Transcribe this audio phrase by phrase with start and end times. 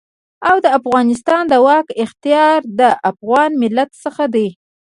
[0.49, 4.47] او د افغانستان د واک اختيار له افغان ملت څخه دی.